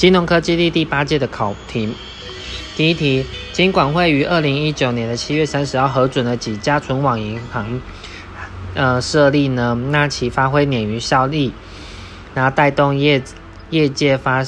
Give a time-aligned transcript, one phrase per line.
[0.00, 1.94] 金融科技力第八届的考题，
[2.74, 7.82] 第一题，金管会于二零一九年的七月三十号核准了几家存网银行，
[8.72, 11.52] 呃设立呢，那其发挥鲶鱼效力，
[12.32, 13.22] 然后带动业
[13.68, 14.42] 业界发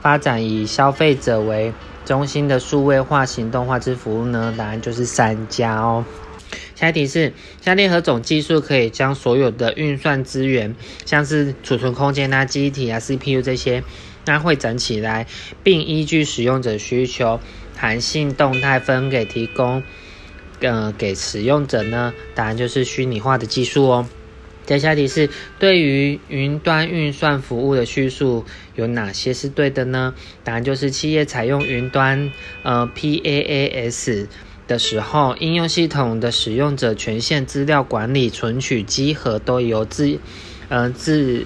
[0.00, 1.74] 发展以消费者为
[2.06, 4.54] 中心的数位化、行动化之服务呢？
[4.56, 6.06] 答案就是三家哦。
[6.74, 10.74] 下一题是：下列何种技术可以将所有的运算资源，
[11.04, 13.84] 像是储存空间啊、机体啊、CPU 这些，
[14.24, 15.26] 那汇整起来，
[15.62, 17.40] 并依据使用者需求，
[17.74, 19.82] 弹性动态分给提供，
[20.60, 22.12] 呃，给使用者呢？
[22.34, 24.08] 答案就是虚拟化的技术哦。
[24.66, 28.44] 接下题是：对于云端运算服务的叙述
[28.74, 30.14] 有哪些是对的呢？
[30.42, 32.30] 答案就是企业采用云端，
[32.62, 34.26] 呃，PaaS。
[34.66, 40.18] 的时候，应用系统的使用者权限、资料管理、存取、集合都由自，
[40.70, 41.44] 呃自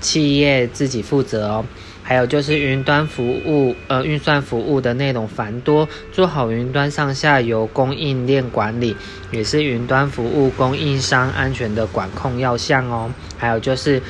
[0.00, 1.64] 企业自己负责哦。
[2.02, 8.96] 还有就是云端服务，呃运算服务的内容繁多，做好云端上下游供应链管理，
[9.30, 13.10] 也是云端服务供应商安全的管控要项哦。
[13.38, 14.02] 还有就是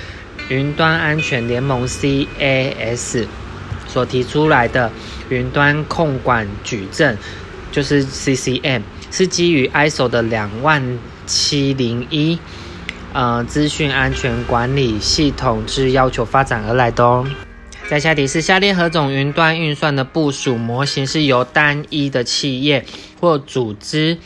[0.48, 3.26] 云端安全联盟 CAS
[3.86, 4.90] 所提出来的
[5.28, 7.16] 云端控管矩阵。
[7.72, 12.36] 就是 CCM 是基于 ISO 的两万七零一
[13.12, 17.24] 呃资讯安全管理系统之要求发展而来的哦。
[17.90, 22.84] 在下题是下列何种云端运算的部署模型是由单一的企业
[23.20, 24.16] 或组织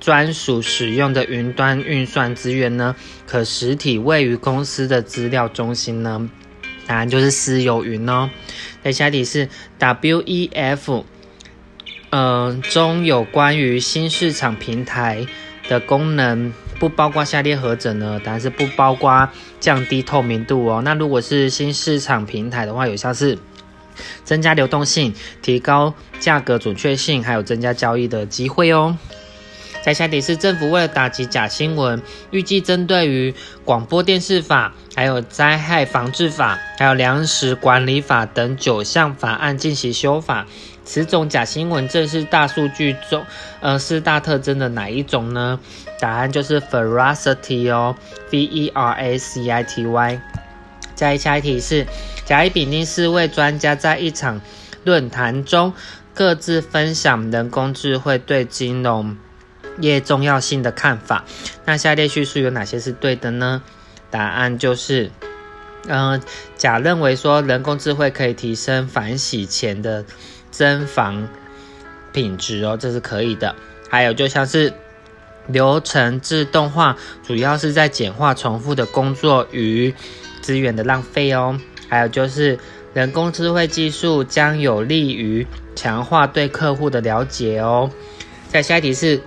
[0.00, 2.96] 专属使用的云端运算资源呢？
[3.26, 6.30] 可实体位于公司的资料中心呢？
[6.86, 8.30] 答案就是私有云哦。
[8.82, 11.04] 在下题是 WEF。
[12.12, 15.26] 嗯，中有关于新市场平台
[15.68, 18.18] 的功能，不包括下列何者呢？
[18.24, 19.28] 答案是不包括
[19.60, 20.80] 降低透明度哦。
[20.82, 23.38] 那如果是新市场平台的话，有像是
[24.24, 28.96] 增加流动性、提高价格准确性，还有增加交易的机会哦。
[29.82, 33.34] 在下底是政府为了打击假新闻，预计针对于
[33.64, 40.46] 广播电视法、还有灾害防治法、还有粮食管理法等九项法案进行修法。
[40.84, 43.24] 此种假新闻正是大数据中，
[43.60, 45.60] 呃，四大特征的哪一种呢？
[46.00, 47.94] 答案就是 veracity 哦
[48.32, 50.20] ，V-E-R-A-C-I-T-Y。
[50.94, 51.86] 再下一题是，
[52.24, 54.40] 甲、乙、丙、丁四位专家在一场
[54.84, 55.72] 论坛中
[56.12, 59.16] 各自分享人工智慧对金融
[59.78, 61.24] 业重要性的看法。
[61.64, 63.62] 那下列叙述有哪些是对的呢？
[64.10, 65.10] 答案就是，
[65.86, 66.20] 嗯，
[66.56, 70.04] 甲认为说人工智慧可以提升反洗钱的。
[70.50, 71.28] 增防
[72.12, 73.54] 品质哦，这是可以的。
[73.88, 74.72] 还有就像是
[75.46, 76.96] 流程自动化，
[77.26, 79.94] 主要是在简化重复的工作与
[80.40, 81.58] 资源的浪费哦。
[81.88, 82.58] 还有就是
[82.94, 87.90] 人工智慧技术将有利于强化对客户的了解哦。
[88.48, 89.20] 在下一题是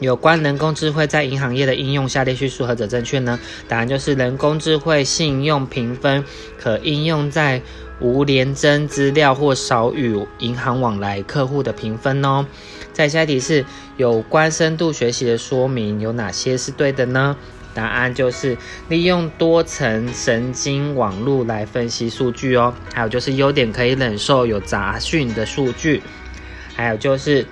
[0.00, 3.38] 有关人工智慧在银行业的应用，下列叙述何者正确呢？
[3.68, 6.24] 答案就是人工智慧信用评分
[6.58, 7.62] 可应用在。
[8.00, 12.46] 无廉征资料或少与银行往来客户的评分哦。
[12.92, 13.64] 在下一题是
[13.96, 17.36] 有关深度学习的说明，有哪些是对的呢？
[17.72, 18.56] 答案就是
[18.88, 22.74] 利用多层神经网络来分析数据哦。
[22.92, 26.02] 还有就是优点可以忍受有杂讯的数据，
[26.74, 27.46] 还有就是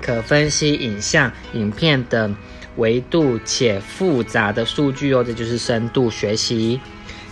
[0.00, 2.34] 可分析影像、影片等
[2.76, 5.22] 维度且复杂的数据哦。
[5.22, 6.80] 这就是深度学习。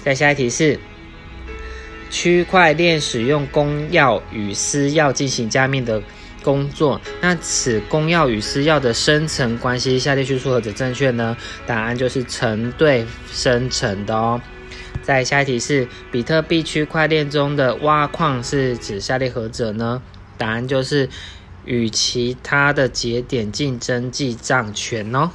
[0.05, 0.79] 在下一题是。
[2.17, 6.03] 区块链使用公钥与私钥进行加密的
[6.43, 11.37] 工作，那此公钥与私钥的生成关系，下列叙述何者正确呢？
[11.67, 14.41] 答案就是成对生成的哦。
[15.03, 20.01] 在下一题是比特币区块链中的挖矿是指下列何者呢？
[20.39, 21.11] 答案就是
[21.67, 25.31] 与其他的节点竞争记账权哦。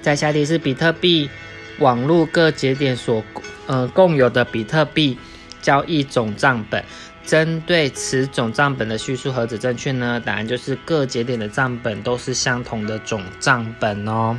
[0.00, 1.30] 在下一题是比特币
[1.78, 3.22] 网络各节点所
[3.68, 5.16] 呃共有的比特币。
[5.62, 6.84] 交易总账本，
[7.24, 10.20] 针对此总账本的叙述何者正确呢？
[10.22, 14.36] 答案就是各节点的账本都是相同的总账本哦。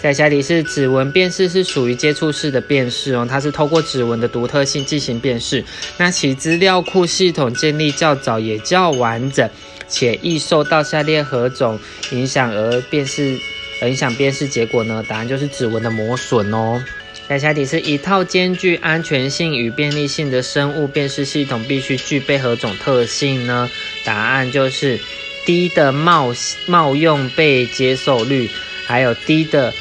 [0.00, 5.64] 在下题是指纹辨识是属于接触式的辨识哦，它是透过指纹的独特性进行辨识。
[5.96, 9.50] 那其资料库系统建立较早，也较完整，
[9.88, 11.80] 且易受到下列何种
[12.12, 13.36] 影响而辨识
[13.82, 15.04] 影响辨识结果呢？
[15.08, 16.80] 答案就是指纹的磨损哦。
[17.28, 23.70] 在下题是一套兼具安全性与便利性的生物辨识系统必须具备何种特性呢？
[24.02, 24.98] 答案就是
[25.44, 26.34] 低的冒
[26.66, 28.48] 冒用被接受率，
[28.86, 29.74] 还有低的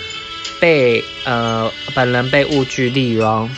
[0.60, 3.50] 被呃本人被误句率哦。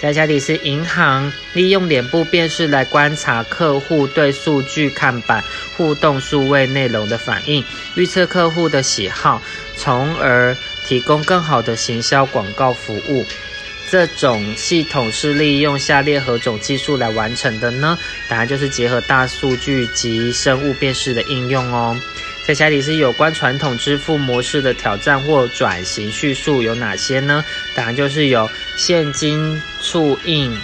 [0.00, 5.42] 在下题是银行利用脸部辨识来观察客户对数据看板
[5.76, 7.64] 互动数位内容的反应，
[7.96, 9.42] 预测客户的喜好，
[9.76, 10.56] 从而
[10.92, 13.24] 提供更好的行销广告服务。
[13.90, 17.98] 这种系统是利用下列何种技术来完成的呢？
[18.28, 21.98] 答案就是结合大数据及生物辨识的应用哦。
[22.46, 27.42] 在下题是有关传统支付模式的挑战或转型叙述有哪些呢？
[27.74, 28.46] 答案就是有
[28.76, 30.54] 现金促印，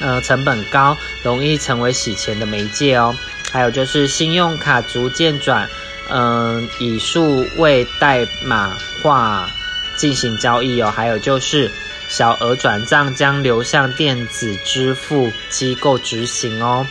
[0.00, 3.14] 呃，成本高，容易成为洗钱的媒介哦。
[3.50, 5.68] 还有就是信用卡逐渐转，
[6.12, 9.48] 嗯，以数位代码化
[9.96, 10.92] 进行交易哦。
[10.94, 11.70] 还有就是。
[12.08, 16.86] 小额转账将流向电子支付机构执行哦。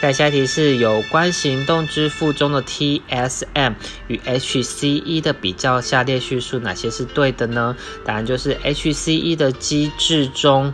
[0.00, 3.74] 在下题是有关行动支付中的 TSM
[4.06, 7.76] 与 HCE 的比较，下列叙述哪些是对的呢？
[8.06, 10.72] 答案就是 HCE 的机制中。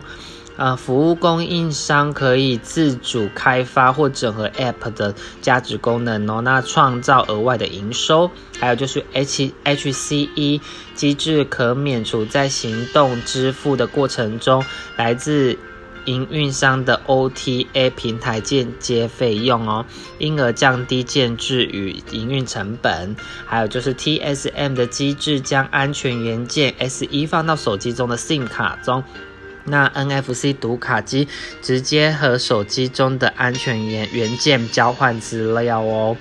[0.57, 8.29] 呃，服务供应商可以自主开发或整合 App 的价值功能哦，那创造额外的营收。
[8.59, 10.61] 还有就是 H HCE
[10.93, 14.63] 机制可免除在行动支付的过程中
[14.97, 15.57] 来自
[16.05, 19.85] 营运商的 OTA 平台间接费用哦，
[20.19, 23.15] 因而降低建制与营运成本。
[23.45, 29.03] 还有就是 TSM 的机制将安全元件 S1 放到手机中的 SIM 卡中。
[29.65, 31.27] 那 NFC 读卡机
[31.61, 36.17] 直接和手机中的安全元元件交换资料哦。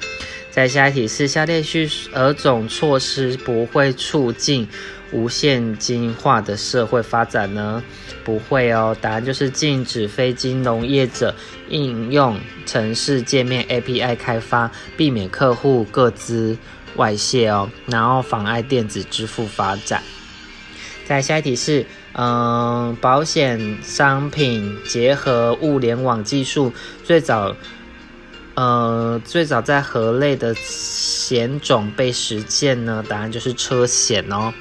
[0.50, 4.68] 在下一题是下列序何种措施不会促进
[5.12, 7.82] 无现金化的社会发展呢？
[8.24, 11.34] 不会哦，答案就是禁止非金融业者
[11.68, 16.58] 应用城市界面 API 开发，避免客户各资
[16.96, 20.02] 外泄哦，然后妨碍电子支付发展。
[21.04, 21.86] 在下一题是。
[22.12, 26.72] 嗯，保险商品结合物联网技术，
[27.04, 27.54] 最早，
[28.54, 33.04] 呃，最早在何类的险种被实践呢？
[33.08, 34.52] 答案就是车险哦。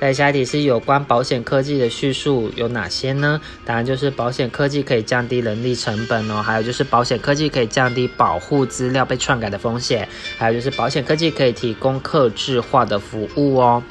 [0.00, 3.40] 在下一题是有关保险科技的叙述有哪些呢？
[3.64, 13.82] 答案就是保险科技可以降低人力成本哦，还有就是保险科技可以降低保护资料被篡改的风险，还有就是保险科技可以提供客制化的服务哦。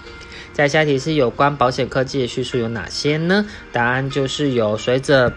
[0.53, 3.45] 在下题是有关保险科技的叙述有哪些呢？
[3.71, 5.33] 答案就是有随着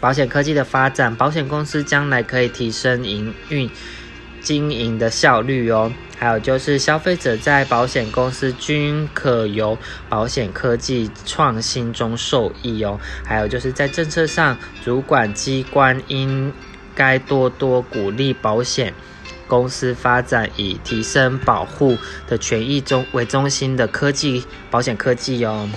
[0.00, 3.70] 保险科技的发展，保险公司将来可以提升营运
[4.40, 5.92] 经营的效率哦。
[6.18, 12.98] 还有就是消费者在保险公司均可由保险科技创新中受益哦。
[13.24, 16.52] 还有就是在政策上，主管机关应
[16.94, 18.92] 该多多鼓励保险。
[19.50, 21.98] 公司发展以提升保护
[22.28, 25.68] 的权益中为中心的科技保险科技哦。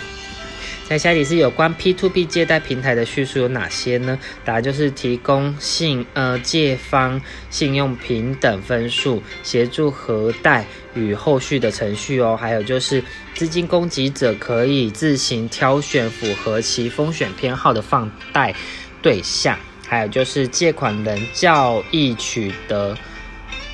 [0.88, 4.20] 在下题是有关 P to P 借贷平台的叙述有哪些呢？
[4.46, 12.38] 答案就是提供信呃借方信用平等分数，协助核贷与后续的程序哦。
[12.40, 13.04] 还有就是
[13.34, 18.54] 资金供给者可以自行挑选符合其风险偏好的放贷
[19.02, 19.58] 对象。
[19.88, 22.96] 还有就是借款人较易取得。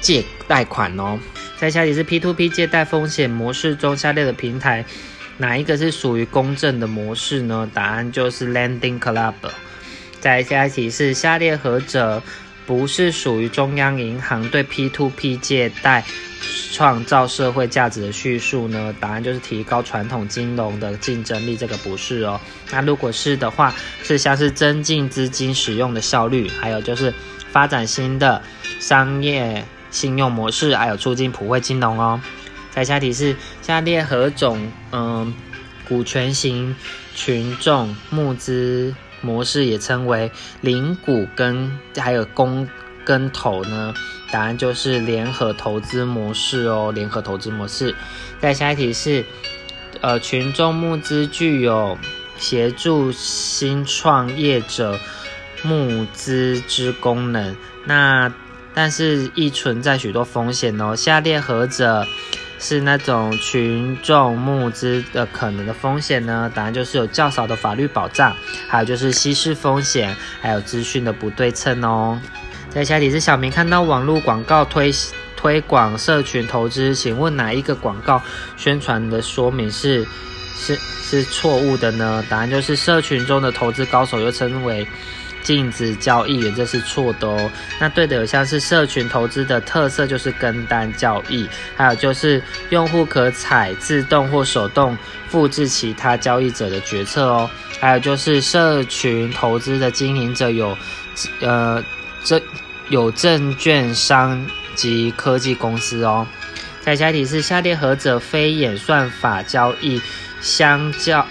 [0.01, 1.19] 借贷款哦，
[1.57, 4.85] 在下题是 P to P 借贷风险模式中，下列的平台
[5.37, 7.69] 哪一个是属于公正的模式呢？
[7.73, 9.33] 答案就是 Lending Club。
[10.19, 12.21] 在下一题是下列何者
[12.65, 16.03] 不是属于中央银行对 P to P 借贷
[16.73, 18.93] 创造社会价值的叙述呢？
[18.99, 22.39] 答案就是提高传统金融的竞争力，这个不是哦。
[22.71, 27.13] 那如果是的话，是像是增进资金使用的效率，还有就是
[27.51, 28.41] 发展新的
[28.79, 29.63] 商业。
[29.91, 32.21] 信用模式还有促进普惠金融哦。
[32.71, 35.33] 在下题是下列何种嗯
[35.87, 36.75] 股权型
[37.15, 40.31] 群众募资模式也称为
[40.61, 42.67] 零股跟还有公
[43.03, 43.93] 跟投呢？
[44.31, 46.91] 答案就是联合投资模式哦。
[46.93, 47.95] 联合投资模式。
[48.39, 49.25] 在下一题是
[50.01, 51.97] 呃群众募资具有
[52.37, 54.97] 协助新创业者
[55.63, 57.57] 募资之功能。
[57.85, 58.31] 那
[58.73, 60.95] 但是亦存在许多风险哦。
[60.95, 62.05] 下列何者
[62.59, 66.51] 是那种群众募资的可能的风险呢？
[66.53, 68.35] 答案就是有较少的法律保障，
[68.67, 72.19] 还有就是稀释风险，还有资讯的不对称哦。
[72.69, 74.91] 在下题是小明看到网络广告推
[75.35, 78.21] 推广社群投资，请问哪一个广告
[78.55, 80.05] 宣传的说明是
[80.55, 82.23] 是是错误的呢？
[82.29, 84.87] 答案就是社群中的投资高手又称为。
[85.43, 87.51] 禁止交易员，这是错的哦。
[87.79, 97.49] 那对的有像是社群投资的特色就是跟单交易，还有就是用户可采自动或手动复制其他交易者的决策哦。
[97.79, 100.77] 还有就是社群投资的经营者有，
[101.39, 101.83] 呃，
[102.23, 102.41] 证
[102.89, 106.27] 有证券商及科技公司哦。
[106.81, 110.01] 再下一题是下列何者非演算法交易
[110.41, 111.25] 相较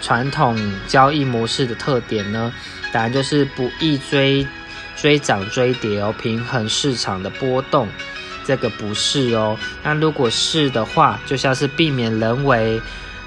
[0.00, 0.56] 传统
[0.86, 2.52] 交易模式的特点呢？
[2.92, 4.46] 答案就是不易追
[4.94, 7.88] 追涨追跌哦，平衡市场的波动。
[8.44, 9.56] 这个不是哦。
[9.82, 12.80] 那如果是的话，就像是避免人为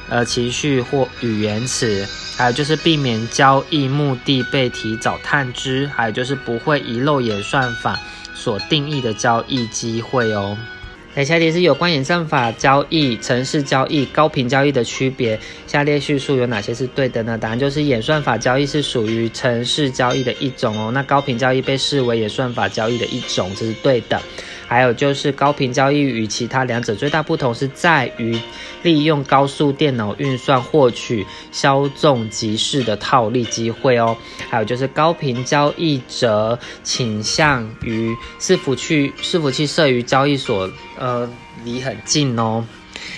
[0.10, 2.06] 呃情绪或语言词。
[2.38, 7.98] 还有就是避免交易目的被提早探知，还有就是不会遗漏演算法
[8.34, 10.58] 所定义的交易机会哦。
[11.18, 17.38] 那下题是有关演算法交易、城市交易、高频交易的区别，下列叙述有哪些是对的呢？
[17.38, 24.22] 答案就是演算法交易是属于城市交易的一种哦，那高频交易被视为演算法交易的一种，这是对的。
[24.68, 28.40] 还有就是高频交易与其他两者最大不同是在于
[28.84, 34.18] 利用高速电脑运算获取稍纵即逝的套利机会哦。
[34.50, 41.30] 还有就是高频交易者倾向于伺服器伺服器设于交易所呃
[41.64, 42.66] 离很近哦。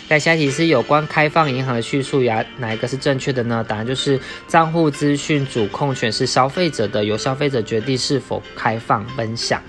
[0.10, 3.64] 在下一题是有关开放银行的叙述呀，哪一个是正确的呢？
[3.68, 9.62] 答案就是账户资讯主控权是消费者的，由消费者决定是否开放分享。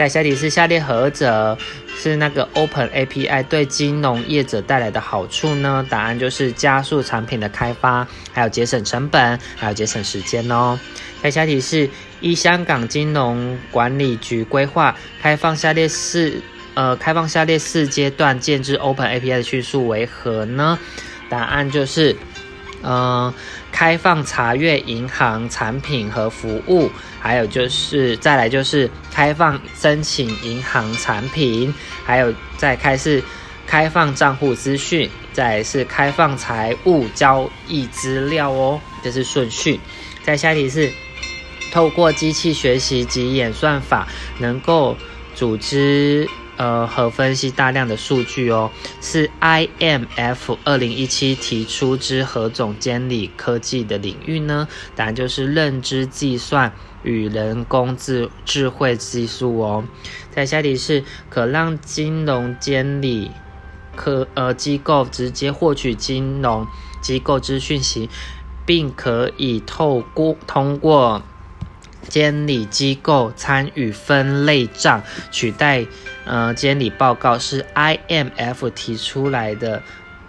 [0.00, 1.58] 在下题是下列何者
[1.94, 5.86] 是那个 Open API 对金融业者带来的好处呢？
[5.90, 10.80] 答案就是加速产品的开发，还有节省成本，还有节省时间哦。
[11.22, 11.90] 在下题是
[12.22, 16.40] 依香港金融管理局规划开放下列四
[16.72, 20.78] 呃开放下列四阶段建制 Open API 的叙述为何呢？
[21.28, 22.16] 答案就是
[22.82, 23.32] 嗯。
[23.72, 31.72] 开放查阅银行产品和服务，还有就是再来就是开放申请银行产品，
[32.04, 33.22] 还有再开是
[33.66, 39.80] 开放账户资讯，再是开放财务交易资料哦，这是顺序。
[40.22, 40.92] 再下题是
[41.72, 44.06] 透过机器学习及演算法，
[44.40, 44.94] 能够
[45.34, 46.28] 组织。
[46.60, 54.68] 呃，和分析大量的数据哦，是 IMF 二零一七提出之何种监理科技的领域呢？
[54.94, 56.70] 答案就是认知计算
[57.02, 59.84] 与人工智智慧技术哦。
[60.30, 63.30] 在下题是可让金融监理
[63.96, 66.66] 科呃机构直接获取金融
[67.00, 68.10] 机构资讯息，
[68.66, 71.22] 并可以透过通过。
[72.08, 75.86] 监理机构参与分类账取代
[76.24, 79.82] 呃监理报告是 IMF 提出来的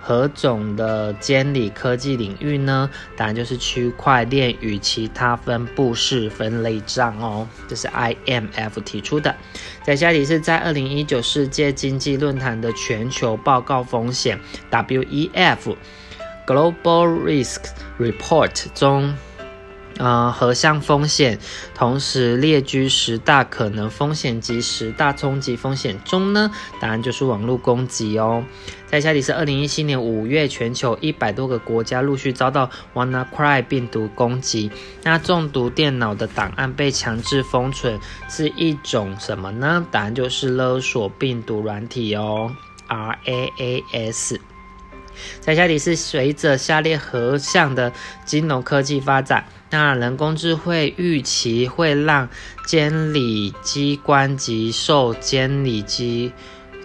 [0.03, 2.89] 何种的监理科技领域呢？
[3.15, 9.35] 答案就是区块链与其他分布式分类账哦，这是 IMF 提出的。
[9.83, 14.39] 在下题是在二零一九世界经济论坛的全球报告风险
[14.71, 15.75] WEF
[16.47, 17.61] Global Risk
[17.99, 19.15] Report 中。
[19.97, 21.37] 呃，何项风险
[21.75, 26.49] 同时列居十大可能风险及十大冲击风险中呢？
[26.79, 28.43] 答案就是网络攻击哦。
[28.87, 34.71] 在下题是二零一七年五月，全球一百多个国家陆续遭到 WannaCry 病毒攻击。
[35.03, 39.85] 那中毒电脑的档案被强制封存是一种什么呢？
[39.91, 42.51] 答案就是勒索病毒软体哦
[42.89, 44.39] ，RAAS。
[45.39, 47.91] 在下题是随着下列何项的
[48.25, 49.45] 金融科技发展？
[49.69, 52.27] 那人工智慧预期会让
[52.65, 56.33] 监理机关及受监理机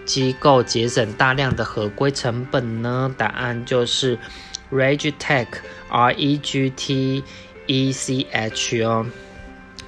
[0.05, 3.13] 机构节省大量的合规成本呢？
[3.17, 4.17] 答案就是
[4.71, 7.23] Regtech，R E G T
[7.65, 9.05] E C H 哦。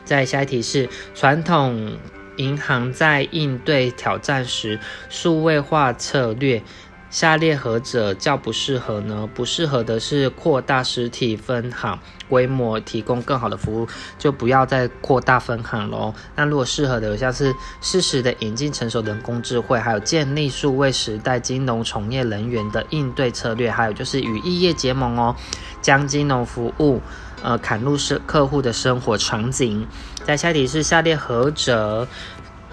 [0.03, 1.98] 在下一题是传统
[2.36, 4.79] 银行在应对挑战时，
[5.10, 6.62] 数位化策略。
[7.09, 9.27] 下列何者较不适合呢？
[9.33, 11.97] 不适合的是扩大实体分行
[12.29, 13.87] 规模，提供更好的服务，
[14.19, 16.13] 就不要再扩大分行喽。
[16.35, 25.35] 那如果适合的，像是适时的引进成熟人工智慧，还有建立数位时代金融从业人员的应对策略，还有就是与异业结盟哦，
[25.81, 27.01] 将金融服务
[27.41, 29.87] 呃砍入是客户的生活场景。
[30.23, 32.07] 在下题是下列何者？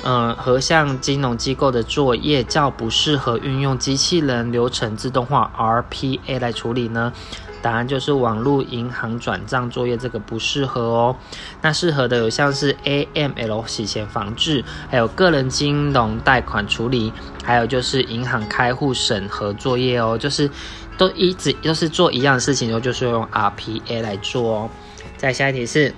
[0.09, 7.13] 嗯，何项金融机构的作业较不适合运用机器人流程自动化 RPA 来处理呢？
[7.61, 11.17] 答案就是网络银行转账作业这个不适合哦。
[11.61, 20.17] 那适合的有像是 AML 洗钱防治，还有个人金融贷款处理，还有就是银行开户审核作业哦。
[20.17, 20.49] 就是
[20.97, 24.71] 都一直都是做一样的事情，然后就是用 RPA 来做哦。
[25.17, 25.93] 再下一题是。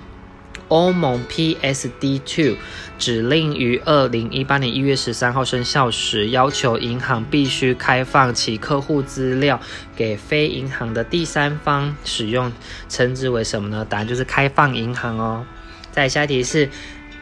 [0.69, 2.55] 欧盟 PSD2
[2.97, 9.59] 指令于二零一八年一月十三号生效时，要求银行必须开放其客户资料
[9.95, 12.51] 给非银行的第三方使用，
[12.87, 13.85] 称之为什么呢？
[13.87, 15.45] 答案就是开放银行哦。
[15.91, 16.69] 再下一题是。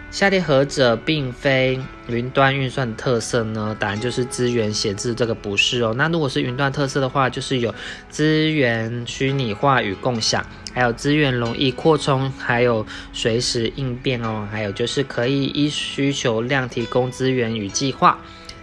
[0.09, 1.77] 下列何者并非
[2.07, 3.75] 云端运算的特色呢？
[3.77, 5.93] 答案就是资源闲置这个不是哦。
[5.97, 7.75] 那如果是云端特色的话，就是有
[8.09, 10.43] 资源虚拟化与共享，
[10.77, 14.47] 还有资源容易扩充，还有随时应变哦。
[14.51, 18.19] 还有就是可以依需求量提供资源与计划。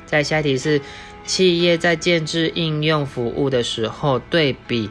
[0.06, 0.80] 再下一题是，
[1.26, 4.88] 企业在建制应用服务的时候，对比。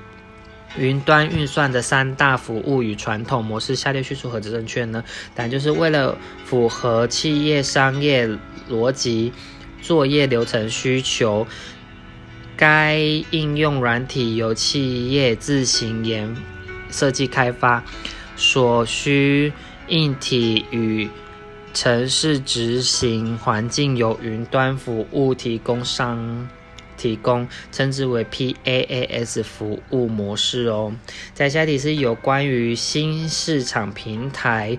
[0.78, 5.02] 云端运算的三大服务与传统模式，下列叙述何者正确呢？
[5.34, 8.28] 答案就是为了符合企业商业
[8.70, 9.32] 逻辑、
[9.82, 11.48] 作业流程需求，
[12.58, 12.98] 该
[13.30, 16.36] 应用软体由企业自行研
[16.94, 17.84] 设计开发，
[18.38, 19.52] 所需
[19.90, 21.10] 硬体与
[21.74, 26.48] 城市执行环境由云端服务提供商。
[26.96, 30.94] 提供称之为 PaaS 服务模式哦。
[31.34, 34.78] 在下题是有关于新市场平台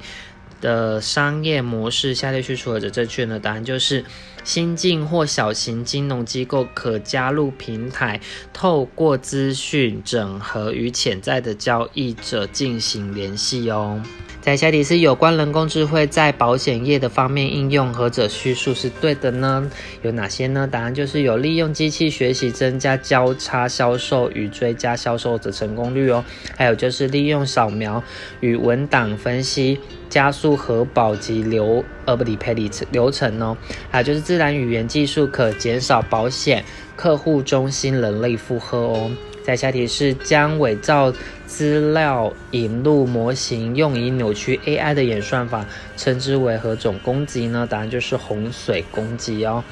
[0.61, 3.39] 的商业模式，下列叙述何者正确呢？
[3.39, 4.05] 答案就是
[4.45, 8.21] 新进或小型金融机构可加入平台，
[8.53, 14.01] 透过资讯整合与潜在的交易者进行联系哦。
[14.45, 19.71] 在下题是有关人工智慧在保险业的方面应用，何者叙述是对的呢？
[20.03, 20.69] 有哪些呢？
[20.71, 26.23] 答案就是有利用机器学习增加交叉销售与追加销售的成功率哦，
[26.59, 28.05] 还有就是利用扫描
[28.41, 33.57] 与文档分析加速核保及流呃不理赔理流程哦，
[33.91, 36.63] 还有就是自然语言技术可减少保险
[36.97, 39.11] 客户中心人力负荷哦。
[39.43, 41.13] 在下题是将伪造
[41.55, 45.65] 资料引入模型用以扭曲 AI 的演算法，
[45.97, 47.65] 称之为何种攻击呢？
[47.71, 49.63] 答案就是洪水攻击哦。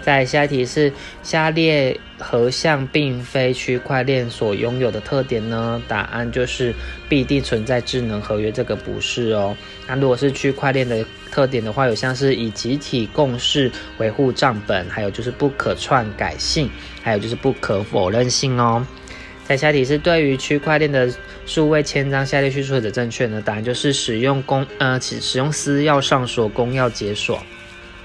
[0.00, 0.92] 在下一题是
[1.24, 5.82] 下列何项并非区块链所拥有的特点呢？
[5.88, 6.72] 答案就是
[7.08, 9.56] 必定存在智能合约，这个不是哦。
[9.88, 16.70] 那如果是区块链的特点的话，有像是以集体共识维护账本，还有就是不可篡改性，
[17.02, 18.86] 还有就是不可否认性哦。
[19.44, 21.12] 在下题是对于区块链的
[21.44, 23.42] 数位签章，下列叙述的正确呢？
[23.44, 27.38] 答案就是使用公呃，使用私钥上锁，公钥解锁。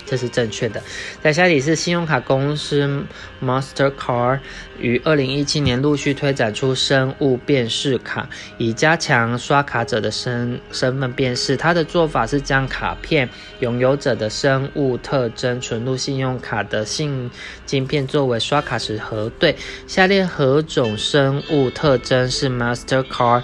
[0.10, 0.82] 这是正确的。
[1.22, 3.06] 在下题是信用卡公司
[3.44, 4.40] Mastercard
[4.80, 11.56] 于二零一七年陆续推展出生物辨识卡，以加强刷卡者的身身份辨识。
[11.56, 17.30] 它的做法是将卡片拥有者的生物特征存入信用卡的信
[17.66, 19.56] 晶片，作为刷卡时核对。
[19.86, 23.44] 下列何种生物特征是 Mastercard？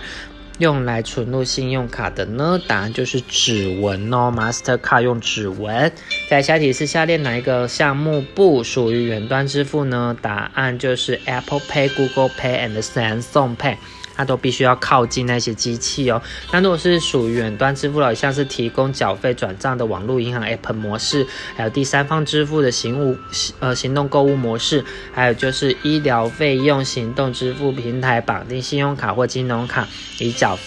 [0.59, 2.59] 用来存入信用卡的呢？
[2.67, 5.91] 答案就是指纹哦，Mastercard 用指纹。
[6.29, 10.15] 在下题是下列哪一个项目不属于远端支付呢？
[10.21, 13.77] 答案就是 Apple Pay、Google Pay and Samsung Pay。
[14.15, 16.21] 它都必须要靠近那些机器哦。
[16.51, 21.25] 那如果是属于远端支付了，像是提供缴费转账的网络银行 App 模式，
[21.55, 23.17] 还有第三方支付的行物
[23.59, 29.87] 呃行动购物模式，还有就是医疗费用行动支付平台绑定信用卡或金融卡
[30.19, 30.57] 以缴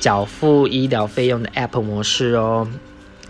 [0.00, 2.68] 缴付医疗费用的 App 模式哦。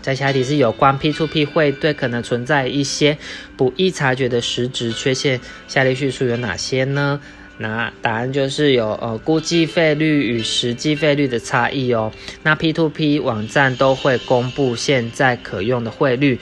[0.01, 3.17] 在下题是有关 P2P 汇兑可能存在一些
[3.57, 7.19] 不易察觉的实质缺陷，下列叙述有哪些呢？
[7.61, 12.09] 那答案就是有呃估计费率与实际费率的差异哦。
[12.41, 16.39] 那 P2P 网站都会公布现在可用的汇率，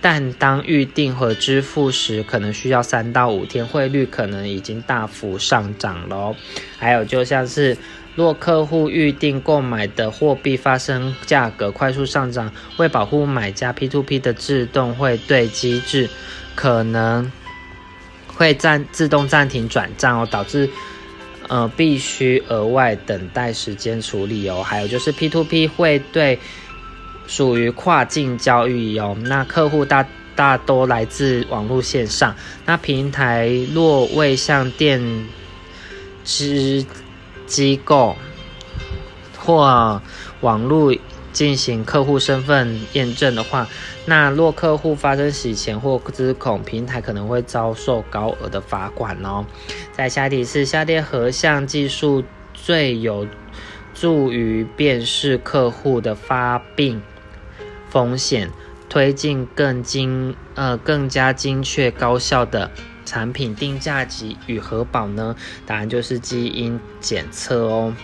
[0.00, 6.36] 但当预定和支付时，可能需要三到五天，汇率可能已经大幅上涨了。
[6.78, 7.76] 还有就像是
[8.14, 16.08] 若客户预定购买的货币发生价格快速上涨，为保护买家，P2P 的自动汇兑机制
[16.54, 17.32] 可能。
[18.40, 20.66] 会暂自动暂停转账哦，导致
[21.46, 24.62] 呃必须额外等待时间处理哦。
[24.62, 26.38] 还有就是 P2P 会对
[27.26, 35.28] 属于跨境交易哦，那客户大大多来自网络线上，那平台若未向电
[36.24, 36.82] 支
[37.46, 38.16] 机构
[39.36, 40.00] 或
[40.40, 40.96] 网络。
[41.32, 43.68] 进行客户身份验证的话，
[44.06, 49.46] 那若客户发生洗钱或资恐，平台可能会遭受高额的罚款哦。
[49.92, 53.26] 在下题是下列何项技术最有
[53.94, 57.00] 助于辨识客户的发病
[57.88, 58.50] 风险，
[58.88, 62.70] 推进更精呃更加精确高效的
[63.04, 65.36] 产品定价及与核保呢？
[65.66, 67.94] 答案就是基因检测哦。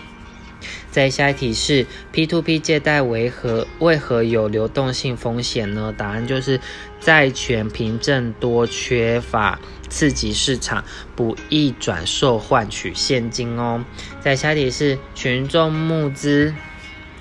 [0.97, 5.93] 再下一题是 P2P 借贷为何为何有流动性风险呢？
[5.95, 6.59] 答案就是
[6.99, 10.83] 债权凭证多，缺乏刺激市场，
[11.15, 13.85] 不易转售换取现金哦。
[14.21, 16.55] 再下一题是群众募资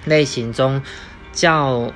[0.07, 0.81] 类型中
[1.31, 1.93] 较。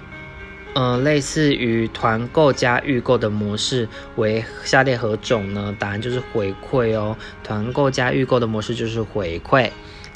[0.72, 5.74] 嗯，类似于团购加预购的模式为下列何种呢？
[5.76, 7.16] 答案就是回馈哦。
[7.42, 9.68] 团购加预购的模式就是回馈。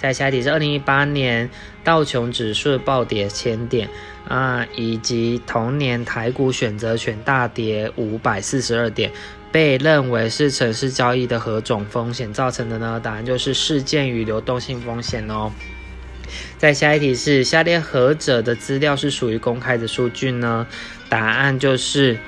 [0.05, 1.49] 在下题是二零一八年
[1.83, 3.89] 道琼指数暴跌千点
[4.29, 9.11] 啊，以及同年台股选择权大跌五百四十二点，
[9.51, 13.01] 被认为是城市交易的何种风险造成的呢？
[13.03, 15.51] 答案就是事件与流动性风险哦。
[16.59, 20.67] 在下一题是下列何者的资料是属于公开的数据呢？
[21.09, 22.19] 答案就是，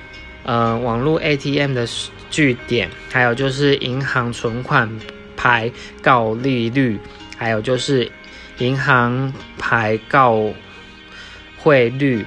[0.44, 1.86] 呃，网络 ATM 的
[2.30, 4.90] 据点，还有就是银行存款
[5.36, 6.98] 牌告利率，
[7.36, 8.10] 还有就是
[8.58, 10.52] 银行牌告
[11.58, 12.24] 汇率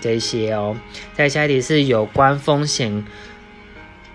[0.00, 0.76] 这些哦。
[1.14, 3.04] 再下一题是有关风险。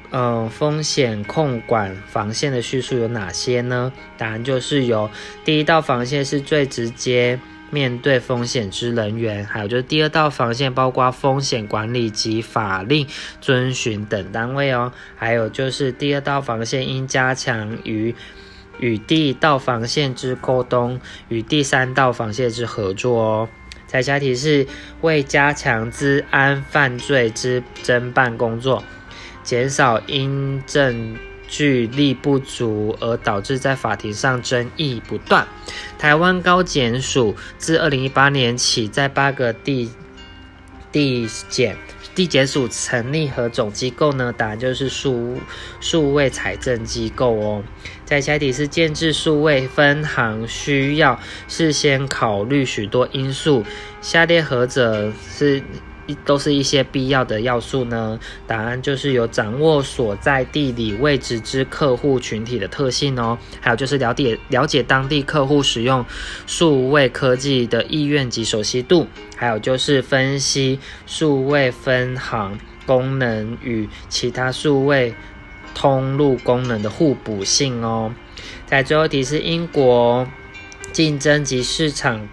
[0.10, 3.91] 嗯，风险控管防线的叙述有哪些呢？
[4.17, 5.12] 答案就是有
[5.43, 7.38] 第一道防线是最直接
[7.71, 13.05] 面对风险之人员，还有就是第二道防线包括风险管理及法令
[13.41, 18.15] 遵循等单位哦，还有就是第二道防线应加强与
[18.79, 23.49] 与第一道防线之沟通与第三道防线之合作哦。
[23.87, 24.67] 彩霞提示
[25.01, 28.83] 为加强治安犯罪之侦办工作。
[29.43, 31.15] 减少因证
[31.47, 35.47] 据力不足而导致在法庭上争议不断。
[35.97, 39.89] 台湾高检署自二零一八年起，在八个地
[40.91, 41.77] 地检
[42.13, 44.33] 地检署成立何种机构呢？
[44.35, 45.37] 答案就是数
[45.79, 47.63] 数位财政机构哦。
[48.08, 53.65] 在下题是建制数位分行需要事先考虑许多因素，
[54.00, 55.62] 下列何者是
[56.06, 56.15] 一？
[56.24, 58.17] 都是一些必要的要素呢。
[58.48, 66.06] 答案就是有掌握所在地理位置之客户群体的特性哦，还有就是了解了解当地客户使用
[66.46, 75.13] 数位科技的意愿及熟悉度，还有就是分析数位分行功能与其他数位
[75.77, 78.11] 通路功能的互补性哦。
[78.65, 80.27] 在最后一题是英国
[80.91, 82.27] 竞争及市场。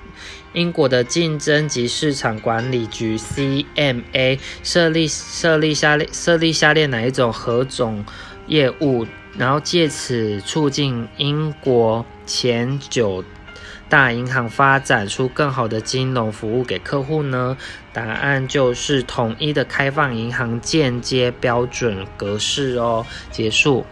[0.54, 8.04] 英国的竞争及市场管理局 （CMA） 设立设立下列设立下列哪一种何种
[8.46, 9.04] 业务，
[9.37, 13.24] 然后借此促进英国前九
[13.88, 17.57] 大银行发展出更好的金融服务给客户呢？
[17.92, 23.07] 答案就是统一的开放银行间接标准格式哦。
[23.31, 23.87] 结束。